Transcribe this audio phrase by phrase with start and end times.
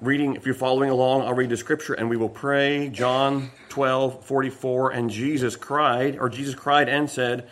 [0.00, 2.88] reading, if you're following along, I'll read the scripture and we will pray.
[2.88, 4.90] John 12, 44.
[4.90, 7.48] And Jesus cried, or Jesus cried and said,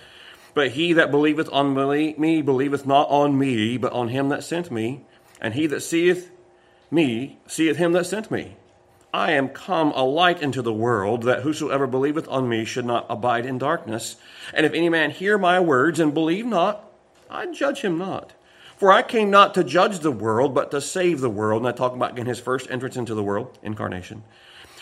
[0.55, 4.71] But he that believeth on me believeth not on me, but on him that sent
[4.71, 5.05] me.
[5.41, 6.31] And he that seeth
[6.91, 8.57] me seeth him that sent me.
[9.12, 13.07] I am come a light into the world, that whosoever believeth on me should not
[13.09, 14.17] abide in darkness.
[14.53, 16.85] And if any man hear my words and believe not,
[17.30, 18.33] I judge him not.
[18.79, 21.63] For I came not to judge the world, but to save the world.
[21.63, 24.23] And I talk about again his first entrance into the world, incarnation.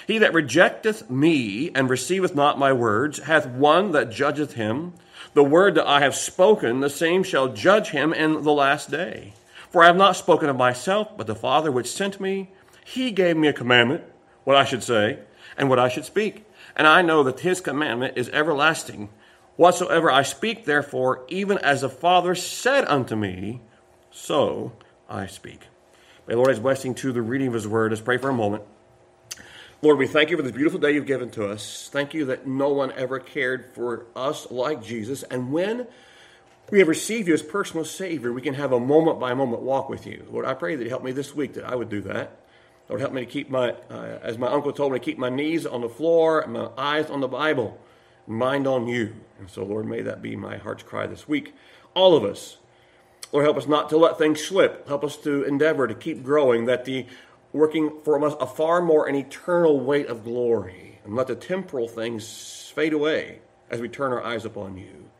[0.06, 4.92] He that rejecteth me and receiveth not my words hath one that judgeth him.
[5.32, 9.32] The word that I have spoken, the same shall judge him in the last day.
[9.70, 12.50] For I have not spoken of myself, but the Father which sent me,
[12.84, 14.04] he gave me a commandment,
[14.44, 15.18] what I should say,
[15.56, 16.44] and what I should speak.
[16.76, 19.08] And I know that his commandment is everlasting.
[19.56, 23.62] Whatsoever I speak, therefore, even as the Father said unto me,
[24.16, 24.72] so
[25.08, 25.60] I speak.
[26.26, 27.92] May Lord his blessing to the reading of his word.
[27.92, 28.64] Let's pray for a moment.
[29.82, 31.88] Lord, we thank you for this beautiful day you've given to us.
[31.92, 35.22] Thank you that no one ever cared for us like Jesus.
[35.24, 35.86] And when
[36.70, 39.90] we have received you as personal Savior, we can have a moment by moment walk
[39.90, 40.26] with you.
[40.30, 42.40] Lord, I pray that you help me this week that I would do that.
[42.88, 45.28] Lord, help me to keep my, uh, as my uncle told me, to keep my
[45.28, 47.78] knees on the floor and my eyes on the Bible,
[48.26, 49.14] mind on you.
[49.38, 51.54] And so, Lord, may that be my heart's cry this week.
[51.94, 52.56] All of us,
[53.36, 54.88] Lord, help us not to let things slip.
[54.88, 57.04] Help us to endeavor to keep growing, that the
[57.52, 61.86] working for us a far more an eternal weight of glory, and let the temporal
[61.86, 65.10] things fade away as we turn our eyes upon you.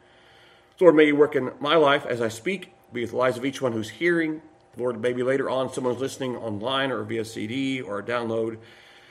[0.81, 3.44] Lord, may you work in my life as I speak, be with the lives of
[3.44, 4.41] each one who's hearing.
[4.78, 8.56] Lord, maybe later on someone's listening online or via CD or download.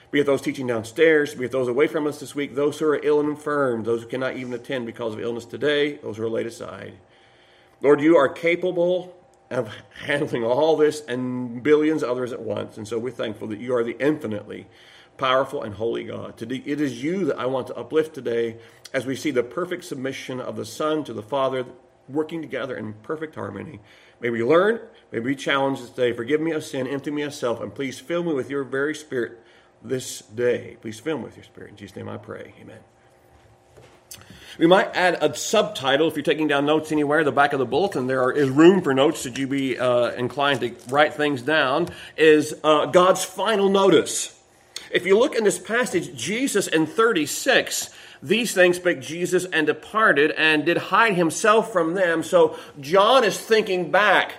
[0.10, 2.88] Be with those teaching downstairs, be with those away from us this week, those who
[2.88, 6.24] are ill and infirm, those who cannot even attend because of illness today, those who
[6.24, 6.96] are laid aside.
[7.86, 9.16] Lord, you are capable
[9.52, 12.78] of handling all this and billions others at once.
[12.78, 14.66] And so we're thankful that you are the infinitely
[15.18, 16.36] powerful and holy God.
[16.36, 18.58] Today, it is you that I want to uplift today
[18.92, 21.64] as we see the perfect submission of the Son to the Father
[22.10, 23.80] working together in perfect harmony.
[24.20, 24.80] May we learn,
[25.12, 26.12] may we challenge this day.
[26.12, 28.96] Forgive me of sin, empty me of self, and please fill me with your very
[28.96, 29.40] spirit
[29.84, 30.78] this day.
[30.82, 31.70] Please fill me with your spirit.
[31.70, 32.56] In Jesus' name I pray.
[32.60, 32.80] Amen.
[34.58, 37.24] We might add a subtitle if you're taking down notes anywhere.
[37.24, 39.22] The back of the bulletin there is room for notes.
[39.22, 41.90] Should you be uh, inclined to write things down?
[42.16, 44.40] Is uh, God's final notice.
[44.92, 47.90] If you look in this passage, Jesus in 36,
[48.24, 52.24] these things spake Jesus and departed and did hide himself from them.
[52.24, 54.36] So John is thinking back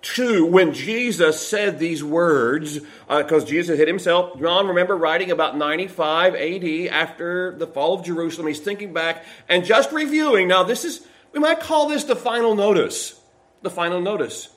[0.00, 2.78] to when Jesus said these words,
[3.08, 4.38] because uh, Jesus hid himself.
[4.38, 8.46] John, remember, writing about 95 AD after the fall of Jerusalem.
[8.46, 10.48] He's thinking back and just reviewing.
[10.48, 13.20] Now, this is, we might call this the final notice.
[13.62, 14.48] The final notice.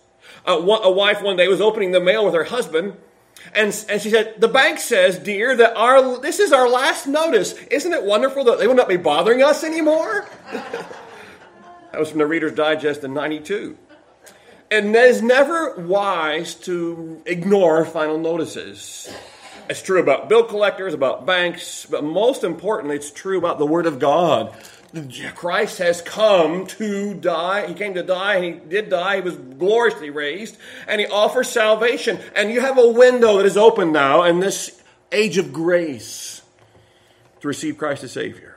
[0.47, 2.95] Uh, a wife one day was opening the mail with her husband.
[3.55, 7.53] And, and she said, The bank says, dear, that our, this is our last notice.
[7.71, 10.27] Isn't it wonderful that they will not be bothering us anymore?
[10.51, 13.75] that was from the Reader's Digest in 92
[14.71, 19.13] and it is never wise to ignore final notices.
[19.69, 23.85] It's true about bill collectors, about banks, but most importantly, it's true about the Word
[23.85, 24.55] of God.
[25.35, 27.67] Christ has come to die.
[27.67, 29.17] He came to die, He did die.
[29.17, 32.19] He was gloriously raised, and He offers salvation.
[32.35, 34.81] And you have a window that is open now in this
[35.11, 36.41] age of grace
[37.41, 38.50] to receive Christ as Savior.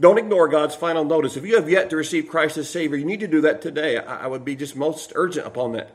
[0.00, 1.36] Don't ignore God's final notice.
[1.36, 3.98] If you have yet to receive Christ as Savior, you need to do that today.
[3.98, 5.90] I would be just most urgent upon that.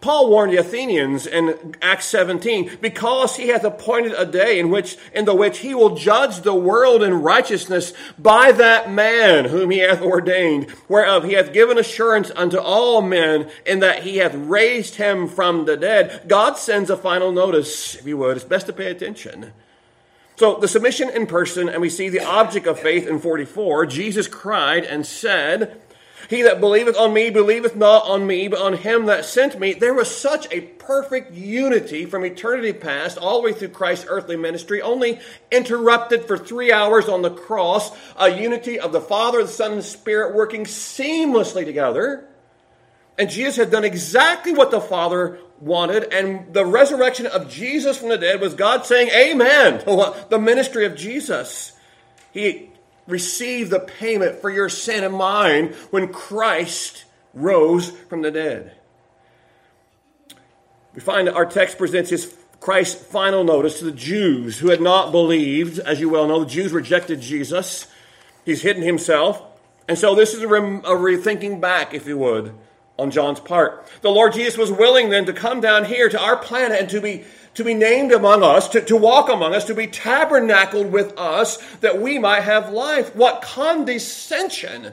[0.00, 4.96] Paul warned the Athenians in Acts 17, because he hath appointed a day in which,
[5.12, 9.78] in the which he will judge the world in righteousness by that man whom he
[9.78, 14.96] hath ordained, whereof he hath given assurance unto all men in that he hath raised
[14.96, 16.22] him from the dead.
[16.28, 18.36] God sends a final notice, if you would.
[18.36, 19.52] It's best to pay attention.
[20.38, 23.86] So the submission in person, and we see the object of faith in 44.
[23.86, 25.80] Jesus cried and said,
[26.30, 29.72] He that believeth on me believeth not on me, but on him that sent me.
[29.72, 34.36] There was such a perfect unity from eternity past all the way through Christ's earthly
[34.36, 35.18] ministry, only
[35.50, 37.90] interrupted for three hours on the cross.
[38.16, 42.28] A unity of the Father, the Son, and the Spirit working seamlessly together.
[43.18, 46.12] And Jesus had done exactly what the Father wanted.
[46.14, 49.82] And the resurrection of Jesus from the dead was God saying, Amen,
[50.28, 51.72] the ministry of Jesus.
[52.32, 52.70] He
[53.08, 57.04] received the payment for your sin and mine when Christ
[57.34, 58.72] rose from the dead.
[60.94, 64.80] We find that our text presents his Christ's final notice to the Jews who had
[64.80, 65.78] not believed.
[65.78, 67.86] As you well know, the Jews rejected Jesus.
[68.44, 69.42] He's hidden himself.
[69.88, 72.54] And so this is a, a rethinking back, if you would,
[72.98, 73.86] on John's part.
[74.02, 77.00] The Lord Jesus was willing then to come down here to our planet and to
[77.00, 77.24] be
[77.54, 81.56] to be named among us, to, to walk among us, to be tabernacled with us,
[81.80, 83.16] that we might have life.
[83.16, 84.92] What condescension!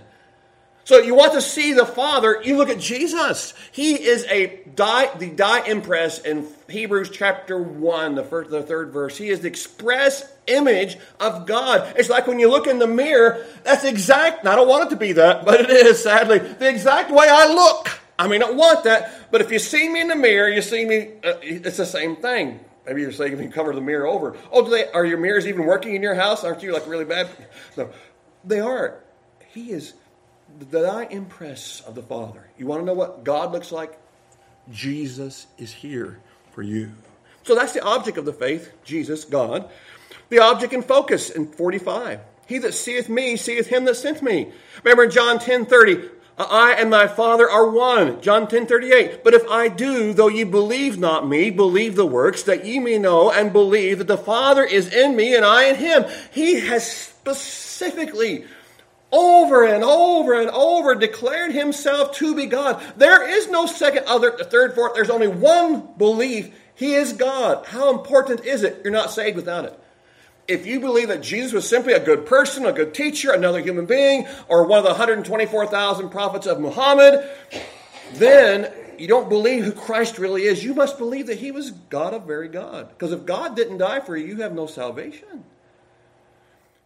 [0.86, 3.56] So you want to see the Father, you look at Jesus.
[3.72, 8.92] He is a die, the die impress in Hebrews chapter 1, the, first, the third
[8.92, 9.18] verse.
[9.18, 11.92] He is the express image of God.
[11.98, 14.96] It's like when you look in the mirror, that's exact, I don't want it to
[14.96, 17.90] be that, but it is, sadly, the exact way I look.
[18.20, 20.86] I mean, I want that, but if you see me in the mirror, you see
[20.86, 22.60] me, uh, it's the same thing.
[22.86, 24.38] Maybe you're saying if you cover the mirror over.
[24.52, 26.44] Oh, do they, are your mirrors even working in your house?
[26.44, 27.28] Aren't you like really bad?
[27.76, 27.90] No,
[28.44, 29.00] they are.
[29.48, 29.96] He is
[30.60, 32.48] the eye impress of the Father.
[32.58, 34.00] You want to know what God looks like?
[34.72, 36.20] Jesus is here
[36.52, 36.92] for you.
[37.44, 39.70] So that's the object of the faith, Jesus, God.
[40.30, 42.20] The object and focus in 45.
[42.48, 44.52] He that seeth me seeth him that sent me.
[44.84, 48.22] Remember in John 10 30, I and my Father are one.
[48.22, 49.24] John 10 38.
[49.24, 52.98] But if I do, though ye believe not me, believe the works, that ye may
[52.98, 56.06] know and believe that the Father is in me and I in him.
[56.32, 58.46] He has specifically
[59.16, 62.84] over and over and over declared himself to be God.
[62.98, 64.94] There is no second, other, third, fourth.
[64.94, 66.54] There's only one belief.
[66.76, 67.66] He is God.
[67.66, 68.82] How important is it?
[68.84, 69.80] You're not saved without it.
[70.50, 73.86] If you believe that Jesus was simply a good person, a good teacher, another human
[73.86, 77.28] being, or one of the 124,000 prophets of Muhammad,
[78.16, 80.64] then you don't believe who Christ really is.
[80.64, 82.90] You must believe that he was God of very God.
[82.90, 85.46] Because if God didn't die for you, you have no salvation.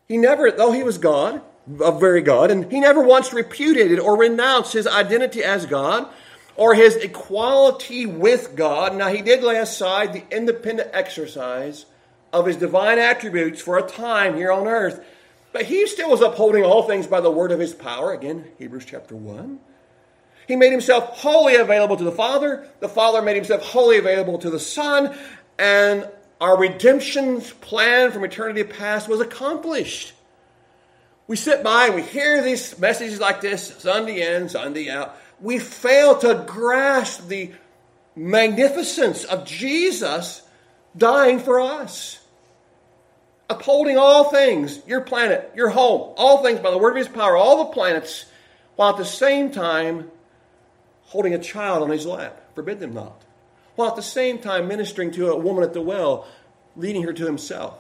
[0.08, 1.42] He never, though he was God,
[1.80, 6.07] of very God, and he never once repudiated or renounced his identity as God
[6.56, 8.95] or his equality with God.
[8.95, 11.86] Now, he did lay aside the independent exercise
[12.33, 15.04] of his divine attributes for a time here on earth,
[15.51, 18.13] but he still was upholding all things by the word of his power.
[18.13, 19.60] Again, Hebrews chapter 1.
[20.48, 22.68] He made himself wholly available to the Father.
[22.80, 25.16] The Father made himself wholly available to the Son.
[25.57, 26.10] And
[26.42, 30.13] our redemption's plan from eternity past was accomplished
[31.30, 35.16] we sit by and we hear these messages like this Sunday in, Sunday out.
[35.40, 37.52] We fail to grasp the
[38.16, 40.42] magnificence of Jesus
[40.98, 42.20] dying for us,
[43.48, 47.38] upholding all things, your planet, your home, all things by the word of his power,
[47.38, 48.26] all the planets,
[48.76, 50.10] while at the same time
[51.04, 52.42] holding a child on his lap.
[52.56, 53.22] Forbid them not.
[53.76, 56.28] While at the same time ministering to a woman at the well,
[56.76, 57.80] leading her to himself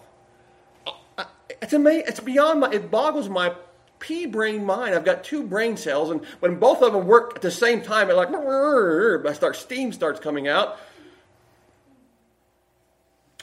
[1.61, 2.05] it's amazing.
[2.07, 3.53] It's beyond my, it boggles my
[3.99, 4.95] pea brain mind.
[4.95, 8.09] I've got two brain cells, and when both of them work at the same time,
[8.09, 10.79] it like, I start, steam starts coming out.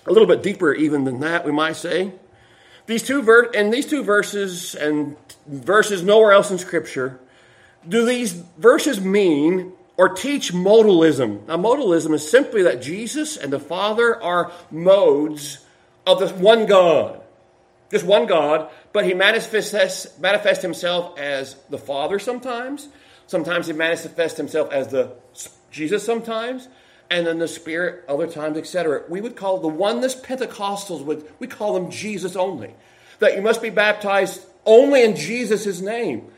[0.06, 2.12] A little bit deeper even than that, we might say.
[2.86, 5.16] These two ver- and these two verses and
[5.46, 7.18] verses nowhere else in Scripture,
[7.86, 11.46] do these verses mean or teach modalism?
[11.48, 15.58] Now, modalism is simply that Jesus and the Father are modes
[16.06, 17.20] of the one God
[17.90, 22.88] just one God, but he manifests, manifests himself as the Father sometimes.
[23.26, 25.12] Sometimes he manifests himself as the
[25.70, 26.68] Jesus sometimes,
[27.10, 29.02] and then the Spirit other times, etc.
[29.08, 32.74] We would call the oneness Pentecostals would we call them Jesus only.
[33.18, 36.30] That you must be baptized only in Jesus' name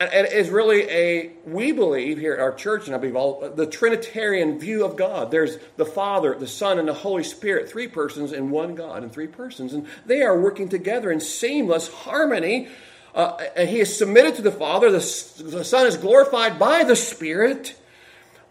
[0.00, 3.66] and, is really a we believe here at our church, and I believe all the
[3.66, 5.30] Trinitarian view of God.
[5.30, 9.12] There's the Father, the Son, and the Holy Spirit, three persons in one God, and
[9.12, 12.68] three persons, and they are working together in seamless harmony.
[13.14, 14.90] Uh, and he is submitted to the Father.
[14.90, 14.98] The,
[15.44, 17.76] the Son is glorified by the Spirit.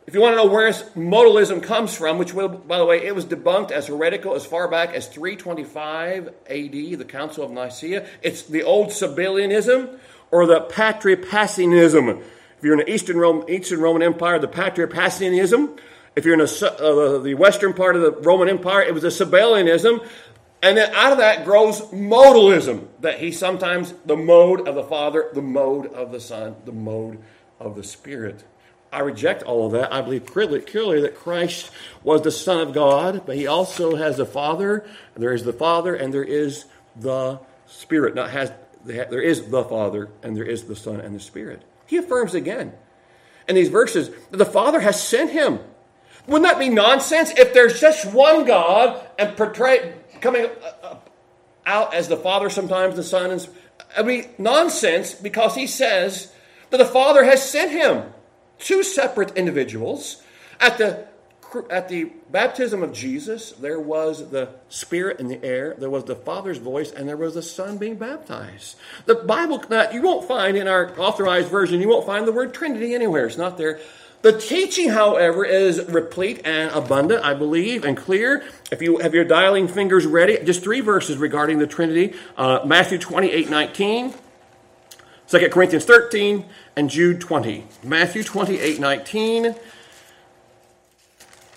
[0.06, 3.16] If you want to know where modalism comes from, which, will, by the way, it
[3.16, 8.06] was debunked as heretical as far back as 325 AD, the Council of Nicaea.
[8.22, 9.98] It's the old Sabellianism,
[10.34, 12.10] or the Patripassianism.
[12.10, 15.78] If you're in the Eastern, Rome, Eastern Roman Empire, the Patripassianism.
[16.16, 19.08] If you're in a, uh, the western part of the Roman Empire, it was a
[19.08, 20.04] Sabellianism.
[20.64, 25.30] And then out of that grows modalism, that he sometimes, the mode of the Father,
[25.34, 27.20] the mode of the Son, the mode
[27.60, 28.44] of the Spirit.
[28.92, 29.94] I reject all of that.
[29.94, 31.70] I believe clearly, clearly that Christ
[32.02, 34.84] was the Son of God, but he also has a Father.
[35.16, 38.16] There is the Father and there is the Spirit.
[38.16, 38.52] Now, has
[38.86, 41.64] there is the Father and there is the Son and the Spirit.
[41.86, 42.74] He affirms again
[43.48, 45.60] in these verses that the Father has sent him.
[46.28, 50.48] Wouldn't that be nonsense if there's just one God and portray coming
[51.66, 53.50] out as the Father sometimes the Son is
[53.98, 56.34] I mean nonsense because he says
[56.70, 58.14] that the Father has sent him
[58.58, 60.22] two separate individuals
[60.60, 61.08] at the
[61.70, 66.16] at the baptism of Jesus, there was the Spirit in the air, there was the
[66.16, 68.76] Father's voice, and there was the Son being baptized.
[69.06, 72.94] The Bible, you won't find in our authorized version, you won't find the word Trinity
[72.94, 73.28] anywhere.
[73.28, 73.80] It's not there.
[74.24, 78.44] The teaching, however, is replete and abundant, I believe, and clear.
[78.72, 82.98] If you have your dialing fingers ready, just three verses regarding the Trinity uh, Matthew
[82.98, 84.14] 28 19,
[85.28, 86.46] 2 Corinthians 13,
[86.78, 87.66] and Jude 20.
[87.84, 89.56] Matthew 28 19.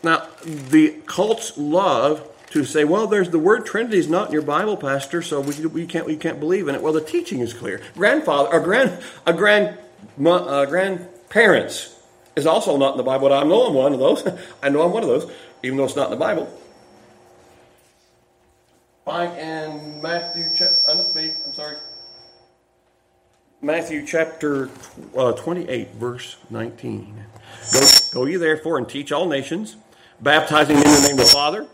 [0.06, 4.42] Now, the cults love to say, well, there's the word Trinity is not in your
[4.42, 6.80] Bible, Pastor, so we, we can't we can't believe in it.
[6.80, 7.82] Well, the teaching is clear.
[7.94, 9.76] Grandfather or grand a grand
[10.24, 11.92] uh, grandparents
[12.36, 13.32] is also not in the Bible.
[13.32, 14.24] I know I'm one of those.
[14.62, 15.28] I know I'm one of those,
[15.64, 16.46] even though it's not in the Bible.
[19.04, 21.78] Find in Matthew, uh, I'm sorry.
[23.60, 24.70] Matthew chapter
[25.16, 27.24] uh, 28, verse 19.
[27.72, 29.76] Go, go ye therefore and teach all nations,
[30.20, 31.66] baptizing in the name of the Father,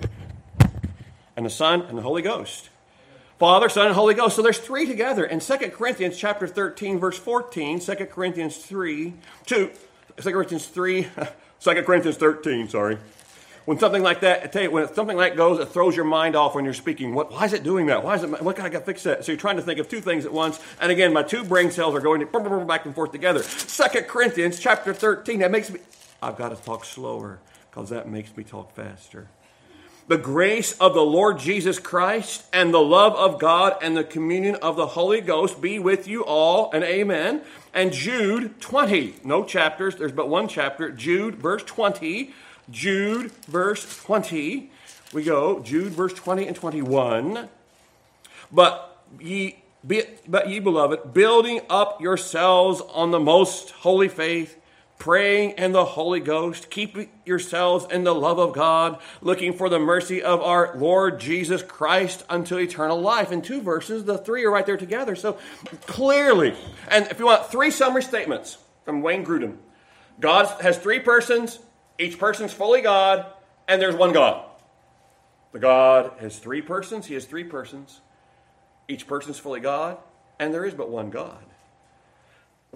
[1.37, 2.69] and the Son, and the Holy Ghost.
[3.39, 4.37] Father, Son, and Holy Ghost.
[4.37, 5.25] So there's three together.
[5.25, 9.15] In 2 Corinthians chapter 13, verse 14, 2 Corinthians 3,
[9.47, 9.71] 2,
[10.17, 11.09] 2 Corinthians 3,
[11.61, 12.99] 2 Corinthians 13, sorry.
[13.65, 16.05] When something like that, I tell you, when something like that goes, it throws your
[16.05, 17.15] mind off when you're speaking.
[17.15, 18.03] What, why is it doing that?
[18.03, 19.25] Why is it, what can I fix that?
[19.25, 20.61] So you're trying to think of two things at once.
[20.81, 22.25] And again, my two brain cells are going
[22.67, 23.43] back and forth together.
[23.43, 25.79] 2 Corinthians chapter 13, that makes me,
[26.21, 27.39] I've got to talk slower
[27.73, 29.27] because that makes me talk faster
[30.09, 34.57] the grace of the Lord Jesus Christ and the love of God and the communion
[34.57, 37.43] of the Holy Ghost be with you all, and amen.
[37.73, 40.91] And Jude 20, no chapters, there's but one chapter.
[40.91, 42.35] Jude, verse 20.
[42.71, 44.71] Jude, verse 20.
[45.13, 47.49] We go, Jude, verse 20 and 21.
[48.51, 54.59] But ye, be, but ye beloved, building up yourselves on the most holy faith
[55.03, 59.81] praying in the Holy Ghost, keep yourselves in the love of God, looking for the
[59.81, 63.33] mercy of our Lord Jesus Christ unto eternal life.
[63.33, 65.17] In two verses, the three are right there together.
[65.17, 65.39] So
[65.89, 66.55] clearly,
[66.89, 69.57] and if you want three summary statements from Wayne Grudem,
[70.21, 71.59] God has three persons,
[71.99, 73.27] each person's fully God,
[73.67, 74.47] and there's one God.
[75.51, 78.01] The God has three persons, he has three persons.
[78.87, 79.99] Each person's fully God,
[80.39, 81.43] and there is but one God.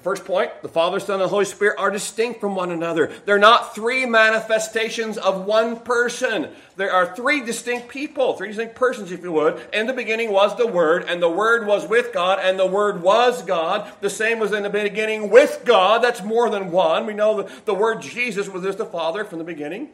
[0.02, 3.10] First point, the Father, Son, and Holy Spirit are distinct from one another.
[3.24, 6.50] They're not three manifestations of one person.
[6.76, 9.58] There are three distinct people, three distinct persons, if you would.
[9.72, 13.00] In the beginning was the Word, and the Word was with God, and the Word
[13.00, 13.90] was God.
[14.02, 16.04] The same was in the beginning with God.
[16.04, 17.06] That's more than one.
[17.06, 19.88] We know the, the word Jesus was just the Father from the beginning.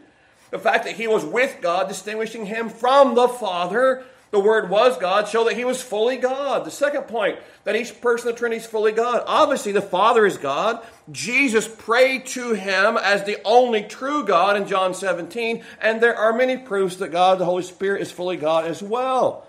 [0.51, 4.97] The fact that he was with God, distinguishing him from the Father, the Word was
[4.97, 6.65] God, show that He was fully God.
[6.65, 9.23] The second point, that each person of the Trinity is fully God.
[9.27, 10.85] Obviously, the Father is God.
[11.13, 16.33] Jesus prayed to Him as the only true God in John 17, and there are
[16.33, 19.47] many proofs that God, the Holy Spirit, is fully God as well.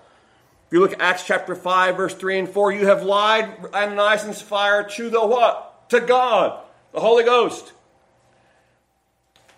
[0.67, 4.25] If you look at Acts chapter 5, verse 3 and 4, you have lied, Ananias
[4.25, 5.89] and Sapphira, to the what?
[5.91, 6.59] To God,
[6.91, 7.71] the Holy Ghost.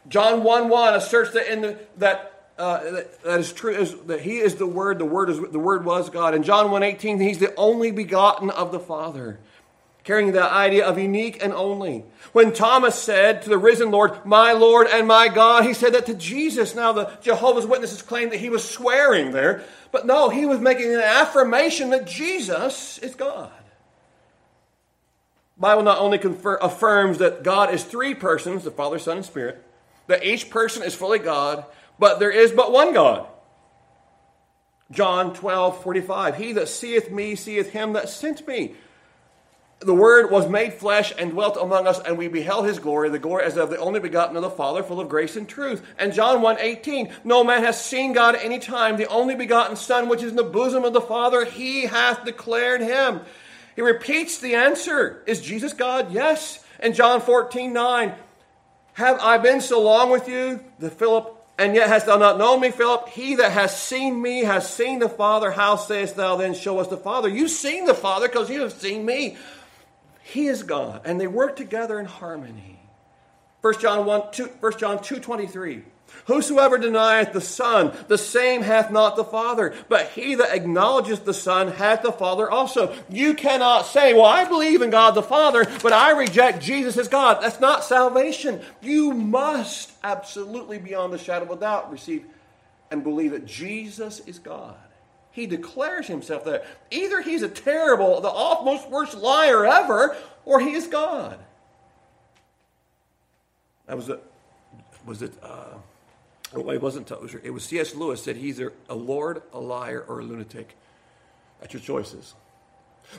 [0.08, 4.38] John 1 1 asserts that in the, that uh, that, is true is that he
[4.38, 6.33] is the word the word is the word was god.
[6.33, 9.39] In john 1.18 he's the only begotten of the father
[10.05, 12.05] carrying the idea of unique and only.
[12.31, 16.05] When thomas said to the risen lord my lord and my god he said that
[16.05, 16.75] to jesus.
[16.75, 20.93] Now the jehovah's witnesses claim that he was swearing there but no he was making
[20.93, 23.51] an affirmation that jesus is god.
[25.57, 29.62] Bible not only confer, affirms that god is three persons the father son and spirit
[30.07, 31.65] that each person is fully god
[31.99, 33.27] but there is but one God.
[34.91, 36.37] John 12, 45.
[36.37, 38.75] He that seeth me seeth him that sent me.
[39.79, 43.19] The Word was made flesh and dwelt among us, and we beheld his glory, the
[43.19, 45.85] glory as of the only begotten of the Father, full of grace and truth.
[45.99, 47.11] And John 1, 18.
[47.23, 48.95] No man has seen God any time.
[48.95, 52.81] The only begotten Son, which is in the bosom of the Father, he hath declared
[52.81, 53.21] him.
[53.75, 55.21] He repeats the answer.
[55.27, 56.13] Is Jesus God?
[56.13, 56.63] Yes.
[56.79, 58.13] And John 14, 9.
[58.93, 60.63] Have I been so long with you?
[60.79, 63.09] The Philip and yet hast thou not known me, Philip?
[63.09, 65.51] He that has seen me has seen the Father.
[65.51, 67.29] How sayest thou then, show us the Father?
[67.29, 69.38] You've seen the Father because you have seen me.
[70.24, 72.79] He is God, and they work together in harmony.
[73.62, 75.83] 1 John 1, 2, 1 John 2 23.
[76.25, 79.75] Whosoever denieth the Son, the same hath not the Father.
[79.89, 82.96] But he that acknowledgeth the Son hath the Father also.
[83.10, 87.08] You cannot say, Well, I believe in God the Father, but I reject Jesus as
[87.08, 87.41] God.
[87.41, 88.62] That's not salvation.
[88.82, 92.25] You must absolutely, beyond the shadow of a doubt, receive
[92.89, 94.75] and believe that Jesus is God.
[95.32, 96.65] He declares himself that.
[96.89, 98.32] Either he's a terrible, the
[98.63, 100.15] most worst liar ever,
[100.46, 101.38] or he is God.
[103.86, 104.24] That was it.
[105.05, 105.34] Was it?
[105.44, 105.75] Uh,
[106.63, 107.12] well, it wasn't.
[107.43, 107.95] It was C.S.
[107.95, 110.75] Lewis said he's either a lord, a liar, or a lunatic.
[111.59, 112.33] That's your choices.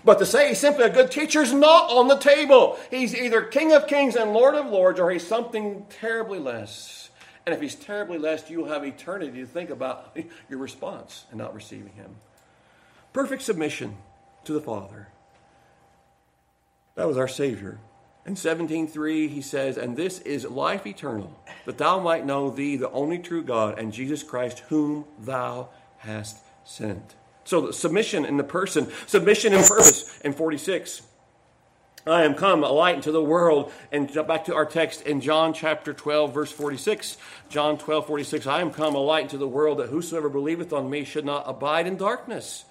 [0.04, 2.78] But to say he's simply a good teacher is not on the table.
[2.90, 7.10] He's either King of Kings and Lord of Lords, or he's something terribly less.
[7.44, 10.16] And if he's terribly less, you'll have eternity to think about
[10.50, 12.16] your response and not receiving him.
[13.12, 13.96] Perfect submission
[14.44, 15.08] to the Father.
[16.96, 17.78] That was our Savior.
[18.26, 21.30] In 17:3 he says, "And this is life eternal,
[21.64, 25.68] that thou might know thee, the only true God, and Jesus Christ, whom thou
[25.98, 27.14] hast sent."
[27.44, 31.02] So submission in the person, submission in purpose in 46.
[32.04, 33.72] I am come a light into the world.
[33.90, 37.16] And back to our text in John chapter 12, verse 46.
[37.48, 38.46] John 12, 46.
[38.46, 41.44] I am come a light into the world that whosoever believeth on me should not
[41.46, 42.64] abide in darkness.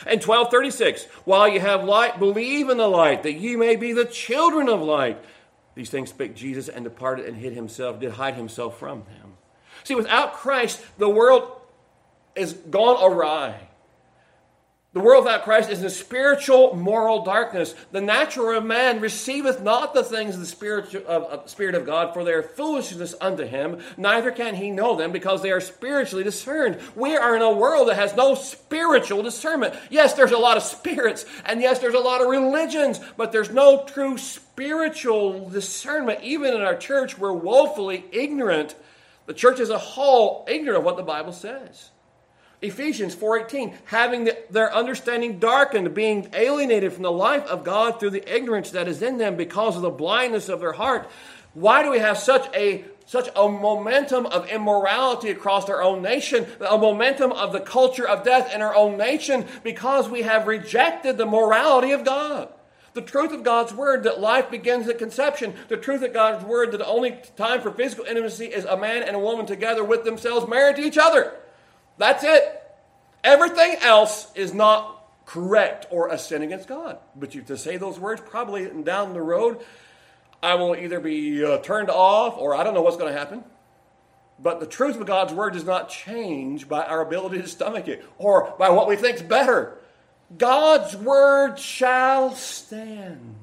[0.00, 4.04] And 1236, while you have light, believe in the light, that ye may be the
[4.04, 5.22] children of light.
[5.74, 9.34] These things spake Jesus and departed and hid himself, did hide himself from them.
[9.84, 11.50] See, without Christ, the world
[12.34, 13.68] is gone awry.
[14.94, 17.74] The world without Christ is in spiritual moral darkness.
[17.90, 22.14] The natural man receiveth not the things of the Spirit of, of, Spirit of God,
[22.14, 23.80] for they are foolishness unto him.
[23.96, 26.78] Neither can he know them, because they are spiritually discerned.
[26.94, 29.74] We are in a world that has no spiritual discernment.
[29.90, 33.50] Yes, there's a lot of spirits, and yes, there's a lot of religions, but there's
[33.50, 36.22] no true spiritual discernment.
[36.22, 38.76] Even in our church, we're woefully ignorant.
[39.26, 41.90] The church as a whole, ignorant of what the Bible says.
[42.64, 48.10] Ephesians 4:18, having the, their understanding darkened, being alienated from the life of God through
[48.10, 51.08] the ignorance that is in them because of the blindness of their heart.
[51.52, 56.46] Why do we have such a such a momentum of immorality across our own nation,
[56.58, 61.18] a momentum of the culture of death in our own nation because we have rejected
[61.18, 62.48] the morality of God.
[62.94, 65.52] The truth of God's word that life begins at conception.
[65.68, 69.02] The truth of God's word that the only time for physical intimacy is a man
[69.02, 71.34] and a woman together with themselves married to each other.
[71.98, 72.62] That's it.
[73.22, 76.98] Everything else is not correct or a sin against God.
[77.16, 79.60] But you to say those words, probably down the road,
[80.42, 83.44] I will either be uh, turned off or I don't know what's going to happen.
[84.38, 88.04] But the truth of God's word does not change by our ability to stomach it
[88.18, 89.78] or by what we think is better.
[90.36, 93.36] God's word shall stand.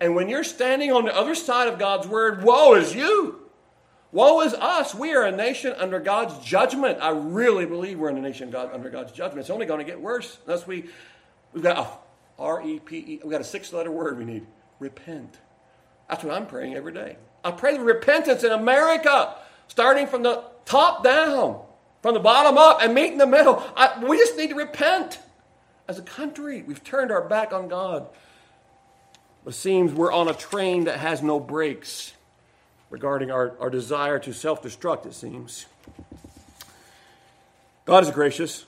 [0.00, 3.41] And when you're standing on the other side of God's word, woe is you.
[4.12, 4.94] Woe is us.
[4.94, 6.98] We are a nation under God's judgment.
[7.00, 9.40] I really believe we're in a nation God, under God's judgment.
[9.40, 10.84] It's only going to get worse unless we,
[11.54, 11.88] we've got a
[12.38, 14.46] R E P E, we've got a six letter word we need
[14.78, 15.38] repent.
[16.08, 17.16] That's what I'm praying every day.
[17.42, 19.34] I pray for repentance in America,
[19.68, 21.60] starting from the top down,
[22.02, 23.62] from the bottom up, and meet in the middle.
[23.76, 25.20] I, we just need to repent
[25.88, 26.62] as a country.
[26.62, 28.08] We've turned our back on God.
[29.46, 32.12] It seems we're on a train that has no brakes
[32.92, 35.66] regarding our, our desire to self destruct, it seems.
[37.86, 38.66] God is gracious.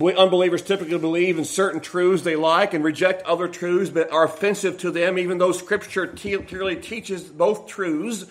[0.00, 4.78] Unbelievers typically believe in certain truths they like and reject other truths that are offensive
[4.78, 8.26] to them, even though Scripture clearly teaches both truths.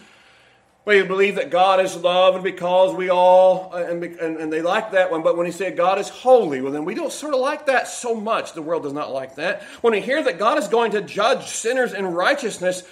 [0.86, 4.62] We believe that God is love, and because we all, uh, and, and, and, they
[4.62, 7.34] like that one, but when he said God is holy, well, then we don't sort
[7.34, 8.54] of like that so much.
[8.54, 9.64] The world does not like that.
[9.82, 12.84] When we hear that God is going to judge sinners in righteousness,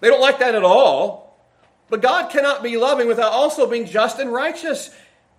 [0.00, 1.27] they don't like that at all.
[1.90, 4.90] But God cannot be loving without also being just and righteous.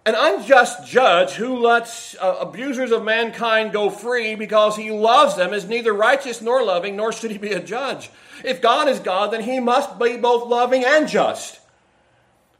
[0.05, 5.53] An unjust judge who lets uh, abusers of mankind go free because he loves them
[5.53, 8.09] is neither righteous nor loving, nor should he be a judge.
[8.43, 11.59] If God is God, then he must be both loving and just.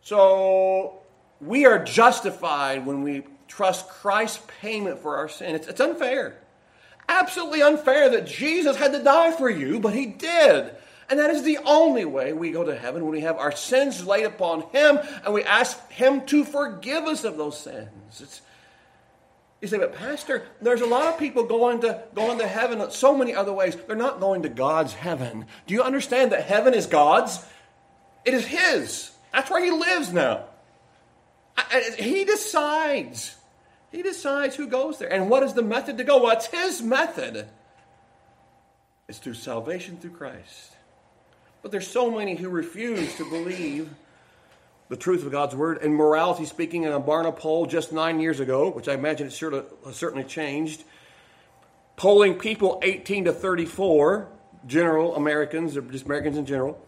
[0.01, 0.99] So
[1.41, 5.55] we are justified when we trust Christ's payment for our sin.
[5.55, 6.37] It's, it's unfair.
[7.07, 10.71] Absolutely unfair that Jesus had to die for you, but he did.
[11.09, 14.05] And that is the only way we go to heaven when we have our sins
[14.05, 18.21] laid upon Him and we ask Him to forgive us of those sins.
[18.21, 18.41] It's,
[19.59, 23.17] you say, but Pastor, there's a lot of people going to going to heaven so
[23.17, 23.75] many other ways.
[23.75, 25.47] They're not going to God's heaven.
[25.67, 27.43] Do you understand that heaven is God's?
[28.23, 29.11] It is His.
[29.33, 30.45] That's where He lives now.
[31.97, 33.35] He decides.
[33.91, 35.11] He decides who goes there.
[35.11, 36.17] And what is the method to go?
[36.17, 37.47] What's His method?
[39.07, 40.75] It's through salvation through Christ.
[41.61, 43.89] But there's so many who refuse to believe
[44.89, 45.79] the truth of God's word.
[45.81, 49.35] And morality speaking, in a Barna poll just nine years ago, which I imagine it's
[49.35, 50.83] sure to, uh, certainly changed,
[51.95, 54.27] polling people 18 to 34,
[54.65, 56.79] general Americans, or just Americans in general,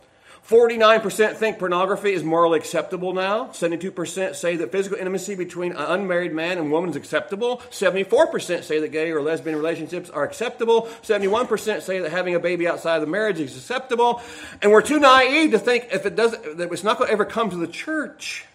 [0.48, 3.48] 49% think pornography is morally acceptable now.
[3.48, 7.58] 72% say that physical intimacy between an unmarried man and woman is acceptable.
[7.70, 10.90] 74% say that gay or lesbian relationships are acceptable.
[11.04, 14.22] 71% say that having a baby outside of the marriage is acceptable.
[14.62, 17.26] And we're too naive to think if it doesn't, that it's not going to ever
[17.26, 18.46] come to the church.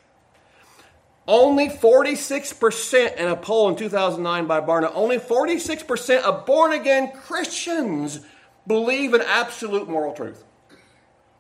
[1.29, 8.21] Only 46% in a poll in 2009 by Barna, only 46% of born again Christians
[8.67, 10.45] believe in absolute moral truth.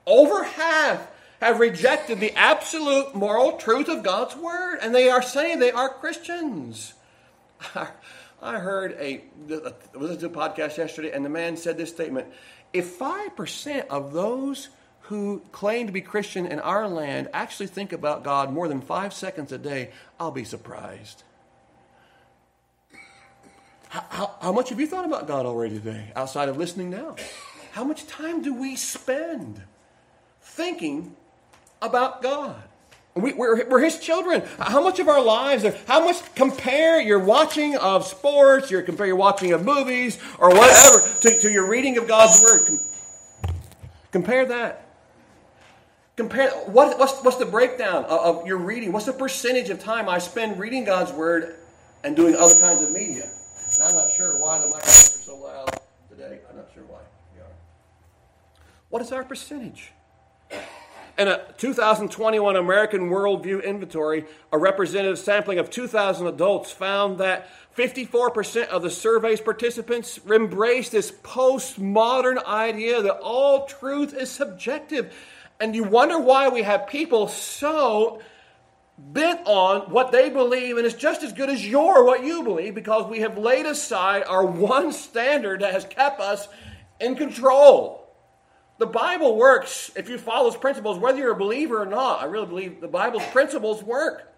[0.07, 1.09] Over half
[1.41, 5.89] have rejected the absolute moral truth of God's word, and they are saying they are
[5.89, 6.95] Christians.
[8.43, 9.25] I heard a,
[9.95, 12.29] listened to a podcast yesterday, and the man said this statement
[12.73, 14.69] If 5% of those
[15.03, 19.13] who claim to be Christian in our land actually think about God more than five
[19.13, 21.23] seconds a day, I'll be surprised.
[23.89, 27.17] How, how, how, much have you thought about God already today, outside of listening now?
[27.73, 29.63] How much time do we spend
[30.57, 31.15] thinking
[31.83, 32.57] about God?
[33.15, 34.43] We, are His children.
[34.59, 39.07] How much of our lives, are, how much compare your watching of sports, your compare
[39.07, 42.67] your watching of movies, or whatever, to, to your reading of God's Word?
[42.67, 43.55] Com-
[44.13, 44.83] compare that.
[46.17, 48.93] Compare what, what's, what's the breakdown of, of your reading?
[48.93, 51.57] What's the percentage of time I spend reading God's Word
[52.05, 53.25] and doing other kinds of media?
[53.75, 56.41] And I'm not sure why the microphones are so loud today.
[56.51, 57.01] I'm not sure why.
[58.89, 59.93] What is our percentage?
[61.19, 68.69] In a 2021 American Worldview Inventory, a representative sampling of 2,000 adults found that 54%
[68.69, 75.15] of the survey's participants embraced this postmodern idea that all truth is subjective
[75.61, 78.21] and you wonder why we have people so
[78.99, 82.75] bent on what they believe, and it's just as good as your what you believe
[82.75, 86.49] because we have laid aside our one standard that has kept us
[87.01, 88.06] in control.
[88.79, 92.21] The Bible works if you follow its principles, whether you're a believer or not.
[92.21, 94.35] I really believe the Bible's principles work.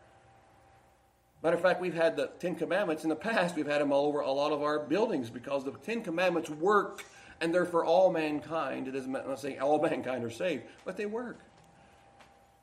[1.42, 3.57] Matter of fact, we've had the Ten Commandments in the past.
[3.57, 7.05] We've had them all over a lot of our buildings because the Ten Commandments work
[7.40, 8.88] and they're for all mankind.
[8.88, 11.40] It doesn't I'm not saying all mankind are saved, but they work.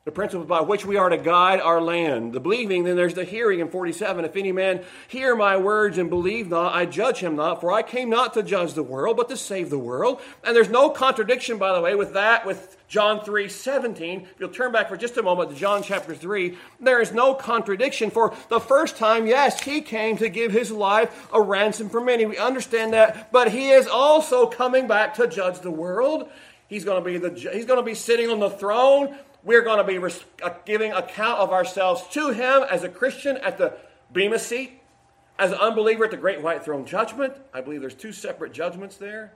[0.05, 2.33] The principles by which we are to guide our land.
[2.33, 4.23] The believing, then there's the hearing in 47.
[4.23, 7.81] If any man hear my words and believe not, I judge him not, for I
[7.81, 10.21] came not to judge the world, but to save the world.
[10.43, 14.21] And there's no contradiction, by the way, with that, with John 3 17.
[14.21, 17.33] If you'll turn back for just a moment to John chapter 3, there is no
[17.33, 18.11] contradiction.
[18.11, 22.27] For the first time, yes, he came to give his life a ransom for many.
[22.27, 26.29] We understand that, but he is also coming back to judge the world.
[26.67, 29.17] He's going to be the he's going to be sitting on the throne.
[29.45, 33.59] We're going to be uh, giving account of ourselves to him as a Christian at
[33.59, 33.73] the
[34.11, 34.81] Bema seat,
[35.37, 37.33] as an unbeliever at the great white throne judgment.
[37.53, 39.33] I believe there's two separate judgments there.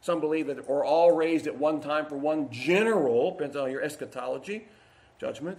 [0.00, 3.82] Some believe that we're all raised at one time for one general, depends on your
[3.82, 4.66] eschatology,
[5.20, 5.58] judgment.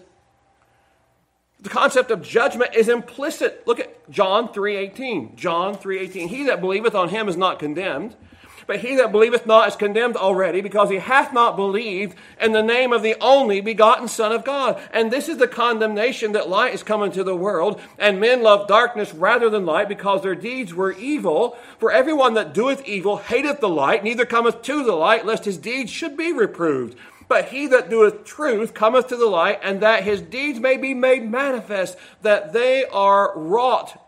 [1.61, 3.65] The concept of judgment is implicit.
[3.65, 5.37] Look at John 3:18.
[5.37, 6.27] John 3:18.
[6.27, 8.17] He that believeth on him is not condemned,
[8.67, 12.63] but he that believeth not is condemned already, because he hath not believed in the
[12.63, 14.81] name of the only begotten Son of God.
[14.91, 18.67] And this is the condemnation that light is come into the world, and men love
[18.67, 21.57] darkness rather than light, because their deeds were evil.
[21.79, 25.57] For everyone that doeth evil hateth the light, neither cometh to the light, lest his
[25.57, 26.97] deeds should be reproved.
[27.27, 30.93] But he that doeth truth cometh to the light, and that his deeds may be
[30.93, 33.99] made manifest, that they are wrought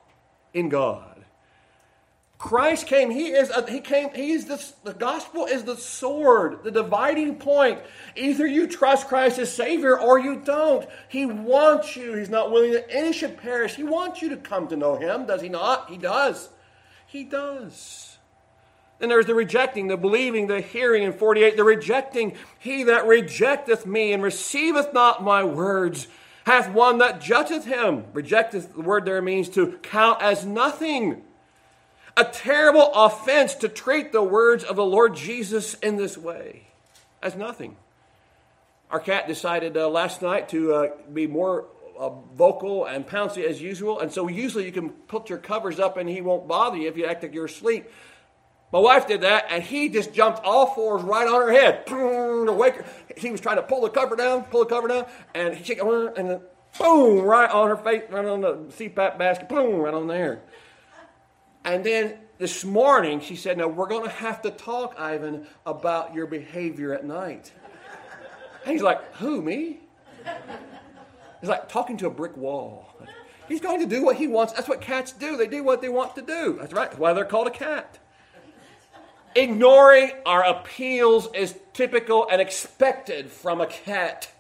[0.54, 1.05] in God.
[2.38, 3.12] Christ came.
[3.12, 3.50] He is.
[3.50, 4.10] A, he came.
[4.14, 4.64] He's the.
[4.84, 7.80] The gospel is the sword, the dividing point.
[8.16, 10.88] Either you trust Christ as Savior or you don't.
[11.08, 12.14] He wants you.
[12.14, 13.76] He's not willing that any should perish.
[13.76, 15.26] He wants you to come to know Him.
[15.26, 15.90] Does He not?
[15.90, 16.50] He does.
[17.08, 18.18] He does.
[19.00, 21.56] Then there's the rejecting, the believing, the hearing in 48.
[21.56, 22.36] The rejecting.
[22.60, 26.08] He that rejecteth me and receiveth not my words
[26.46, 28.06] hath one that judgeth him.
[28.14, 28.74] Rejecteth.
[28.76, 31.24] The word there means to count as nothing
[32.18, 36.68] a terrible offense to treat the words of the Lord Jesus in this way
[37.22, 37.76] as nothing.
[38.90, 41.66] Our cat decided uh, last night to uh, be more
[41.98, 45.98] uh, vocal and pouncy as usual, and so usually you can put your covers up
[45.98, 47.86] and he won't bother you if you act like you're asleep.
[48.72, 52.52] My wife did that, and he just jumped all fours right on her head to
[52.52, 52.86] wake her.
[53.16, 56.30] He was trying to pull the cover down, pull the cover down, and she and
[56.30, 56.42] then
[56.78, 60.42] boom, right on her face, right on the CPAP basket, boom, right on there.
[61.66, 66.14] And then this morning, she said, Now we're going to have to talk, Ivan, about
[66.14, 67.52] your behavior at night.
[68.64, 69.80] And he's like, Who, me?
[71.42, 72.90] He's like talking to a brick wall.
[73.48, 74.54] He's going to do what he wants.
[74.54, 75.38] That's what cats do.
[75.38, 76.58] They do what they want to do.
[76.60, 76.90] That's right.
[76.90, 78.00] That's why they're called a cat.
[79.36, 84.32] Ignoring our appeals is typical and expected from a cat.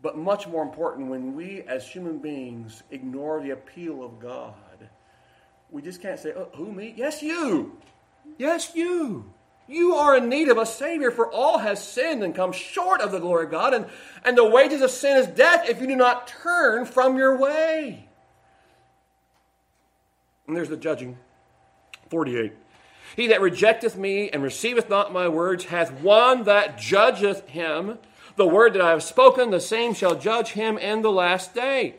[0.00, 4.54] But much more important, when we as human beings ignore the appeal of God,
[5.76, 6.94] we just can't say, oh, who, me?
[6.96, 7.76] Yes, you.
[8.38, 9.30] Yes, you.
[9.68, 13.12] You are in need of a Savior, for all has sinned and come short of
[13.12, 13.84] the glory of God, and,
[14.24, 18.08] and the wages of sin is death if you do not turn from your way.
[20.46, 21.18] And there's the judging.
[22.08, 22.54] 48.
[23.14, 27.98] He that rejecteth me and receiveth not my words hath one that judgeth him.
[28.36, 31.96] The word that I have spoken, the same shall judge him in the last day.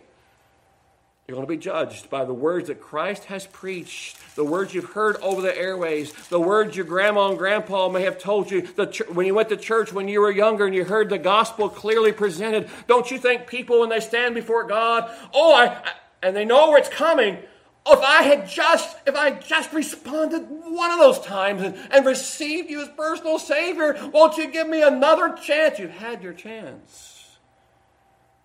[1.28, 4.92] You're going to be judged by the words that Christ has preached, the words you've
[4.92, 8.86] heard over the airways, the words your grandma and grandpa may have told you the,
[9.12, 12.13] when you went to church when you were younger and you heard the gospel clearly
[12.13, 12.70] presented.
[12.88, 15.92] Don't you think people, when they stand before God, oh, I, I
[16.24, 17.40] and they know where it's coming,
[17.86, 22.70] if I had just, if I just responded one of those times and, and received
[22.70, 25.78] you as personal Savior, won't you give me another chance?
[25.78, 27.38] You've had your chance.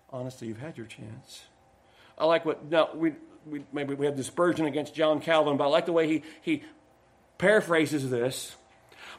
[0.09, 1.43] Honestly, you've had your chance.
[2.23, 3.11] I like what, now, we,
[3.45, 6.63] we, maybe we have dispersion against John Calvin, but I like the way he, he
[7.37, 8.55] paraphrases this.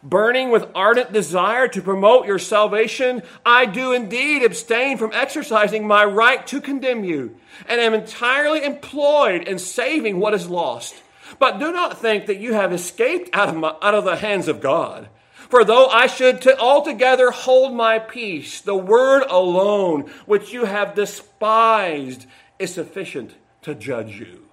[0.02, 6.02] Burning with ardent desire to promote your salvation, I do indeed abstain from exercising my
[6.02, 7.36] right to condemn you,
[7.68, 10.94] and am entirely employed in saving what is lost.
[11.38, 14.48] But do not think that you have escaped out of, my, out of the hands
[14.48, 15.10] of God.
[15.50, 20.94] For though I should to altogether hold my peace, the word alone, which you have
[20.94, 22.26] despised,
[22.64, 24.46] is sufficient to judge you.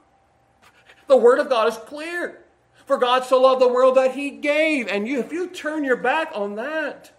[1.08, 2.38] The Word of God is clear.
[2.86, 4.88] For God so loved the world that He gave.
[4.88, 7.12] And you, if you turn your back on that,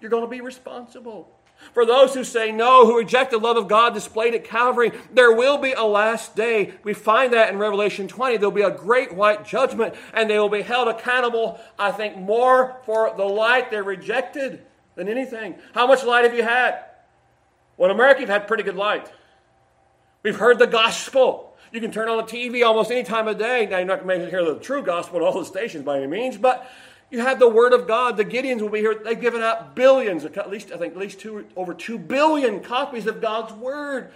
[0.00, 1.34] you're going to be responsible.
[1.74, 5.32] For those who say no, who reject the love of God displayed at Calvary, there
[5.32, 6.74] will be a last day.
[6.84, 8.36] We find that in Revelation 20.
[8.36, 12.80] There'll be a great white judgment, and they will be held accountable, I think, more
[12.86, 14.62] for the light they rejected
[14.94, 15.56] than anything.
[15.74, 16.84] How much light have you had?
[17.76, 19.10] Well, in America, you've had pretty good light.
[20.22, 21.56] We've heard the gospel.
[21.72, 23.66] You can turn on the TV almost any time of day.
[23.66, 26.06] Now, you're not going to hear the true gospel on all the stations by any
[26.06, 26.68] means, but
[27.10, 28.16] you have the Word of God.
[28.16, 28.94] The Gideons will be here.
[28.94, 33.06] They've given out billions, at least, I think, at least two, over two billion copies
[33.06, 34.10] of God's Word.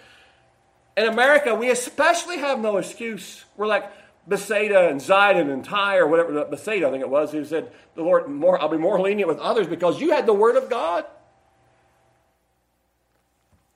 [0.97, 3.45] In America, we especially have no excuse.
[3.57, 3.91] We're like
[4.27, 8.29] Bethsaida and Zidon and Tyre, whatever, Bethsaida, I think it was, who said, The Lord,
[8.29, 11.07] more, I'll be more lenient with others because you had the Word of God.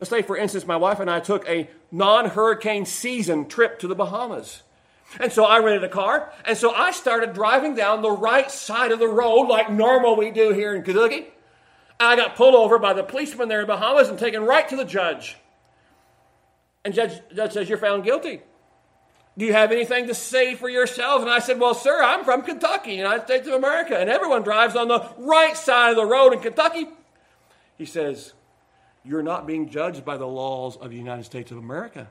[0.00, 3.88] Let's say, for instance, my wife and I took a non hurricane season trip to
[3.88, 4.62] the Bahamas.
[5.20, 8.90] And so I rented a car, and so I started driving down the right side
[8.90, 11.28] of the road like normal we do here in Kentucky.
[11.98, 14.76] And I got pulled over by the policeman there in Bahamas and taken right to
[14.76, 15.36] the judge.
[16.84, 18.42] And judge, judge says, You're found guilty.
[19.38, 21.22] Do you have anything to say for yourself?
[21.22, 24.76] And I said, Well, sir, I'm from Kentucky, United States of America, and everyone drives
[24.76, 26.88] on the right side of the road in Kentucky.
[27.78, 28.34] He says,
[29.06, 32.08] you're not being judged by the laws of the United States of America.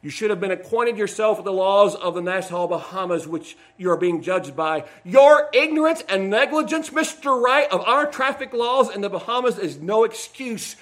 [0.00, 3.90] You should have been acquainted yourself with the laws of the Nassau Bahamas, which you
[3.90, 4.84] are being judged by.
[5.04, 7.42] Your ignorance and negligence, Mr.
[7.42, 10.76] Wright, of our traffic laws in the Bahamas is no excuse.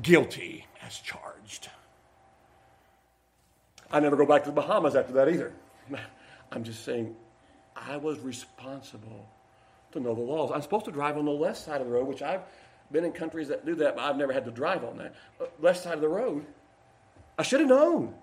[0.00, 1.68] Guilty as charged.
[3.90, 5.52] I never go back to the Bahamas after that either.
[6.50, 7.14] I'm just saying,
[7.76, 9.28] I was responsible
[9.92, 10.50] to know the laws.
[10.52, 12.40] I'm supposed to drive on the left side of the road, which I've
[12.94, 15.14] been in countries that do that, but I've never had to drive on that.
[15.38, 16.46] Uh, left side of the road.
[17.36, 18.14] I should have known.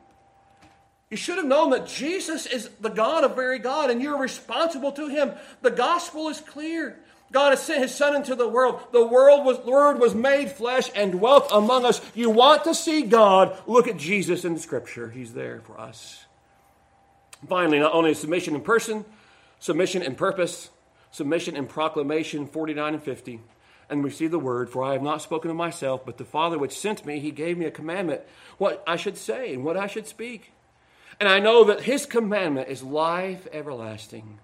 [1.11, 4.93] You should have known that Jesus is the God of very God and you're responsible
[4.93, 5.33] to him.
[5.61, 6.97] The gospel is clear.
[7.33, 8.79] God has sent his son into the world.
[8.93, 12.01] The world was, word was made flesh and dwelt among us.
[12.15, 13.57] You want to see God?
[13.67, 15.09] Look at Jesus in the scripture.
[15.09, 16.25] He's there for us.
[17.47, 19.03] Finally, not only submission in person,
[19.59, 20.69] submission in purpose,
[21.11, 23.41] submission in proclamation 49 and 50
[23.91, 26.77] and receive the word, for I have not spoken of myself, but the Father which
[26.77, 28.21] sent me, he gave me a commandment,
[28.57, 30.53] what I should say and what I should speak.
[31.19, 34.39] And I know that his commandment is life everlasting.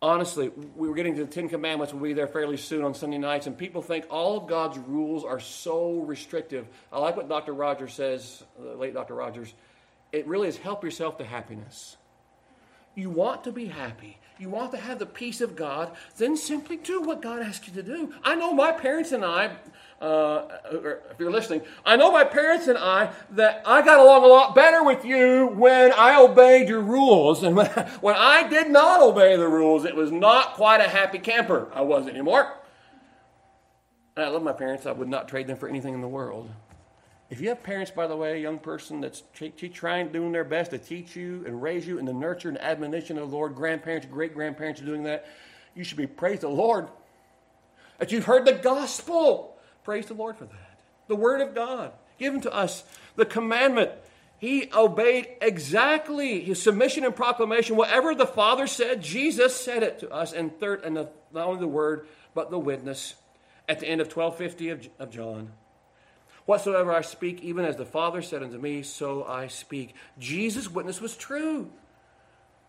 [0.00, 1.92] Honestly, we were getting to the Ten Commandments.
[1.92, 5.24] We'll be there fairly soon on Sunday nights, and people think all of God's rules
[5.24, 6.66] are so restrictive.
[6.92, 7.52] I like what Dr.
[7.52, 9.14] Rogers says, the late Dr.
[9.14, 9.52] Rogers.
[10.12, 11.96] It really is help yourself to happiness.
[12.96, 16.76] You want to be happy you want to have the peace of God, then simply
[16.76, 18.12] do what God asks you to do.
[18.22, 19.56] I know my parents and I,
[20.00, 24.26] uh, if you're listening, I know my parents and I that I got along a
[24.26, 27.42] lot better with you when I obeyed your rules.
[27.42, 27.66] And when,
[28.00, 31.68] when I did not obey the rules, it was not quite a happy camper.
[31.72, 32.52] I wasn't anymore.
[34.16, 34.84] And I love my parents.
[34.84, 36.50] I would not trade them for anything in the world.
[37.28, 39.22] If you have parents, by the way, a young person that's
[39.74, 43.18] trying, doing their best to teach you and raise you in the nurture and admonition
[43.18, 45.26] of the Lord, grandparents, great grandparents are doing that,
[45.74, 46.88] you should be praise the Lord
[47.98, 49.56] that you've heard the gospel.
[49.82, 50.80] Praise the Lord for that.
[51.08, 52.84] The Word of God given to us,
[53.16, 53.90] the commandment.
[54.38, 57.76] He obeyed exactly his submission and proclamation.
[57.76, 60.32] Whatever the Father said, Jesus said it to us.
[60.32, 63.14] And third, and the, not only the word, but the witness
[63.68, 65.52] at the end of 1250 of, of John.
[66.46, 69.94] Whatsoever I speak, even as the Father said unto me, so I speak.
[70.18, 71.70] Jesus' witness was true.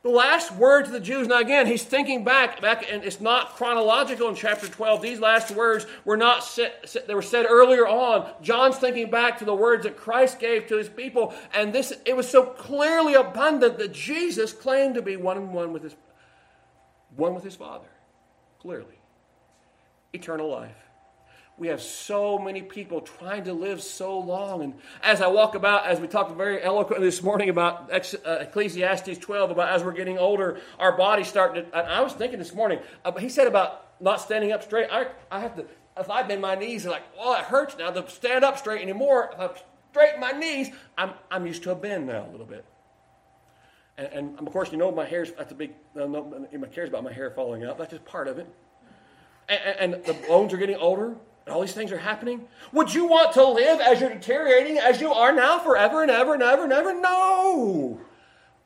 [0.04, 3.56] The last word to the Jews, now again, he's thinking back, back, and it's not
[3.56, 5.02] chronological in chapter 12.
[5.02, 8.32] These last words were not set, they were said earlier on.
[8.42, 12.16] John's thinking back to the words that Christ gave to his people, and this it
[12.16, 15.96] was so clearly abundant that Jesus claimed to be one and one with his
[17.16, 17.90] one with his Father.
[18.60, 19.00] Clearly.
[20.14, 20.87] Eternal life.
[21.58, 24.62] We have so many people trying to live so long.
[24.62, 29.18] And as I walk about, as we talked very eloquently this morning about uh, Ecclesiastes
[29.18, 31.76] 12, about as we're getting older, our bodies start to.
[31.76, 34.88] I was thinking this morning, uh, he said about not standing up straight.
[34.92, 35.66] I, I have to,
[35.98, 39.32] if I bend my knees, like, well, it hurts now to stand up straight anymore.
[39.34, 39.50] If I
[39.90, 42.66] straighten my knees, I'm, I'm used to a bend now a little bit.
[43.98, 47.04] And, and of course, you know, my hair's, that's a big, uh, no, cares about
[47.04, 47.80] my hair falling out.
[47.80, 48.48] That's just part of it.
[49.50, 51.16] And, and the bones are getting older
[51.50, 52.48] all these things are happening.
[52.74, 56.34] Would you want to live as you're deteriorating as you are now forever and ever
[56.34, 56.94] and ever and ever?
[57.00, 58.00] No.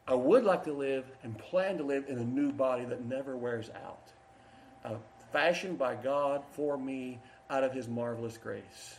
[0.07, 3.37] I would like to live and plan to live in a new body that never
[3.37, 4.07] wears out,
[4.83, 4.95] uh,
[5.31, 8.95] fashioned by God for me out of His marvelous grace.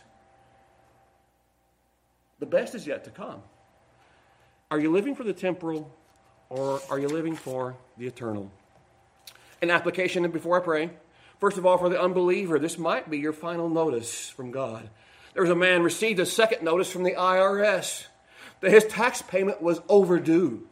[2.39, 3.41] The best is yet to come.
[4.71, 5.95] Are you living for the temporal
[6.49, 8.51] or are you living for the eternal?
[9.61, 10.89] An application before I pray.
[11.39, 14.89] First of all, for the unbeliever, this might be your final notice from God.
[15.33, 18.05] There was a man received a second notice from the IRS
[18.61, 20.67] that his tax payment was overdue.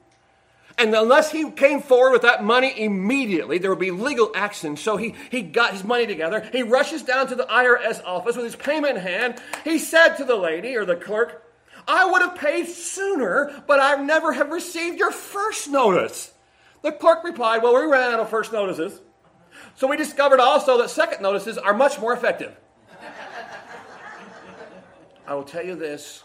[0.77, 4.77] And unless he came forward with that money immediately, there would be legal action.
[4.77, 6.47] So he, he got his money together.
[6.51, 9.41] He rushes down to the IRS office with his payment in hand.
[9.63, 11.43] He said to the lady or the clerk,
[11.87, 16.33] I would have paid sooner, but I never have received your first notice.
[16.81, 18.99] The clerk replied, Well, we ran out of first notices.
[19.75, 22.55] So we discovered also that second notices are much more effective.
[25.27, 26.23] I will tell you this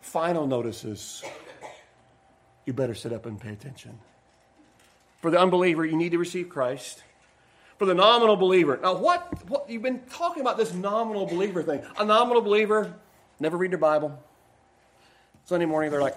[0.00, 1.22] final notices,
[2.66, 3.98] you better sit up and pay attention.
[5.20, 7.02] For the unbeliever, you need to receive Christ.
[7.78, 11.82] For the nominal believer, now what, what you've been talking about this nominal believer thing.
[11.98, 12.94] A nominal believer
[13.38, 14.22] never read their Bible.
[15.44, 16.16] Sunday morning, they're like,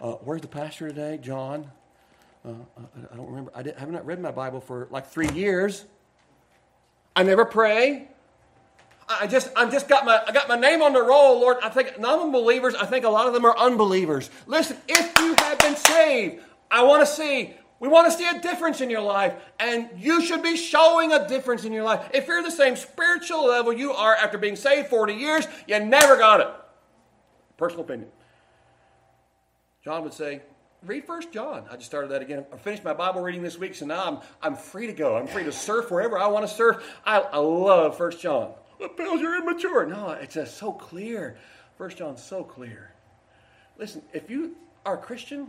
[0.00, 1.70] uh, "Where's the pastor today, John?"
[2.48, 2.82] Uh,
[3.12, 3.52] I don't remember.
[3.54, 5.84] I, I have not read my Bible for like three years.
[7.14, 8.08] I never pray.
[9.08, 11.58] I just, I'm just got my, I got my name on the roll, Lord.
[11.62, 12.74] I think none non-believers.
[12.74, 14.30] I think a lot of them are unbelievers.
[14.46, 17.54] Listen, if you have been saved, I want to see.
[17.80, 21.28] We want to see a difference in your life, and you should be showing a
[21.28, 22.10] difference in your life.
[22.12, 26.16] If you're the same spiritual level you are after being saved 40 years, you never
[26.16, 26.48] got it.
[27.56, 28.10] Personal opinion.
[29.84, 30.42] John would say,
[30.86, 31.64] read First John.
[31.70, 32.44] I just started that again.
[32.52, 35.16] I finished my Bible reading this week, so now I'm I'm free to go.
[35.16, 36.82] I'm free to surf wherever I want to surf.
[37.04, 38.52] I, I love First John.
[38.96, 39.86] Bill, you're immature.
[39.86, 41.36] No, it's just so clear.
[41.76, 42.92] First John's so clear.
[43.76, 45.48] Listen, if you are a Christian,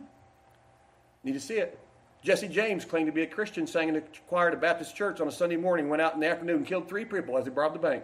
[1.23, 1.79] need to see it.
[2.21, 5.21] Jesse James claimed to be a Christian, sang in a choir at a Baptist church
[5.21, 7.49] on a Sunday morning, went out in the afternoon and killed three people as he
[7.49, 8.03] robbed the bank.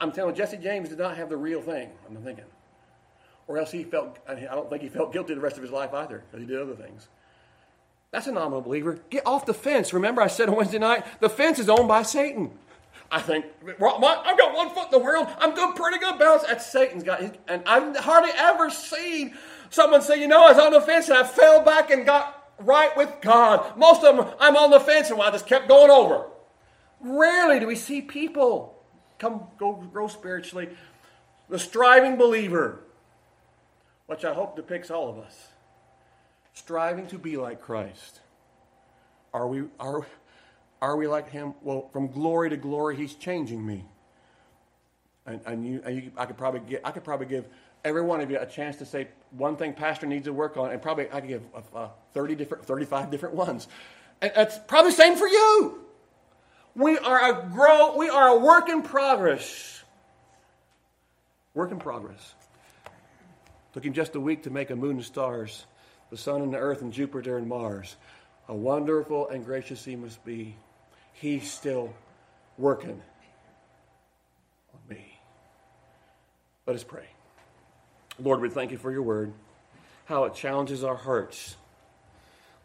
[0.00, 1.90] I'm telling you, Jesse James did not have the real thing.
[2.08, 2.44] I'm thinking
[3.48, 5.92] or else he felt, I don't think he felt guilty the rest of his life
[5.94, 7.08] either, because he did other things.
[8.10, 9.00] That's a nominal believer.
[9.10, 9.92] Get off the fence.
[9.92, 12.50] Remember, I said on Wednesday night, the fence is owned by Satan.
[13.10, 15.28] I think, I've got one foot in the world.
[15.38, 16.44] I'm doing pretty good balance.
[16.44, 19.34] That's Satan's got, and I've hardly ever seen
[19.70, 22.52] someone say, you know, I was on the fence and I fell back and got
[22.58, 23.78] right with God.
[23.78, 26.26] Most of them, I'm on the fence and I just kept going over.
[27.00, 28.82] Rarely do we see people
[29.18, 30.68] come go grow spiritually.
[31.48, 32.84] The striving believer
[34.08, 35.48] which I hope depicts all of us,
[36.54, 38.20] striving to be like Christ.
[39.34, 40.06] Are we, are,
[40.80, 41.52] are we like him?
[41.62, 43.84] Well, from glory to glory, he's changing me.
[45.26, 47.48] And, and, you, and you, I, could probably get, I could probably give
[47.84, 50.70] every one of you a chance to say one thing pastor needs to work on,
[50.70, 51.42] and probably I could give
[51.74, 53.68] uh, 30 different, 35 different ones.
[54.22, 55.84] And that's probably the same for you.
[56.74, 59.82] We are a grow, we are a work in progress.
[61.52, 62.34] Work in progress.
[63.72, 65.66] Took him just a week to make a moon and stars,
[66.10, 67.96] the sun and the earth and Jupiter and Mars.
[68.46, 70.56] How wonderful and gracious he must be.
[71.12, 71.92] He's still
[72.56, 73.02] working
[74.72, 75.18] on me.
[76.66, 77.06] Let us pray.
[78.18, 79.32] Lord, we thank you for your word,
[80.06, 81.56] how it challenges our hearts.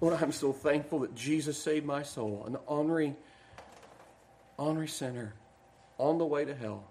[0.02, 3.16] Lord, I'm so thankful that Jesus saved my soul, an honorary,
[4.58, 5.34] honorary sinner
[5.98, 6.86] on the way to hell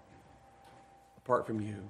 [1.17, 1.89] apart from you.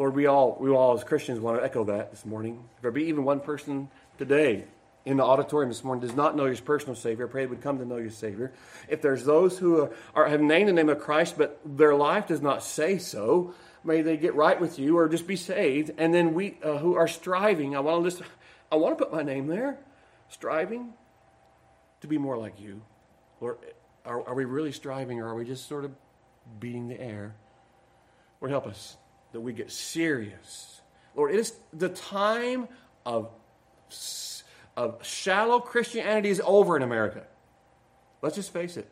[0.00, 2.64] Lord, we all, we all as Christians want to echo that this morning.
[2.76, 4.64] If there be even one person today
[5.04, 7.76] in the auditorium this morning does not know your personal Savior, pray they would come
[7.80, 8.50] to know your Savior.
[8.88, 12.28] If there's those who are, are, have named the name of Christ, but their life
[12.28, 13.52] does not say so,
[13.84, 15.90] may they get right with you or just be saved.
[15.98, 18.22] And then we uh, who are striving, I want to list,
[18.72, 19.76] I want to put my name there,
[20.30, 20.94] striving
[22.00, 22.80] to be more like you.
[23.38, 23.58] Lord,
[24.06, 25.92] are, are we really striving or are we just sort of
[26.58, 27.34] beating the air?
[28.40, 28.96] Lord, help us
[29.32, 30.80] that we get serious.
[31.14, 32.68] Lord, it is the time
[33.04, 33.30] of,
[34.76, 37.24] of shallow Christianity is over in America.
[38.22, 38.90] Let's just face it.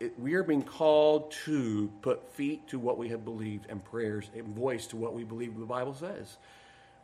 [0.00, 0.18] it.
[0.18, 4.46] We are being called to put feet to what we have believed and prayers and
[4.48, 6.36] voice to what we believe the Bible says.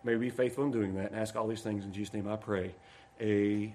[0.02, 2.26] May we be faithful in doing that and ask all these things in Jesus' name
[2.26, 2.74] I pray.
[3.20, 3.74] Amen.